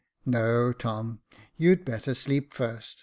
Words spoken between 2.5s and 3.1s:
first.